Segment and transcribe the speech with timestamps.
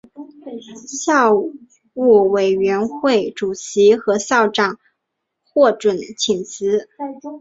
[0.99, 1.31] 校
[1.93, 4.79] 务委员会主席和校长
[5.43, 6.89] 获准请辞。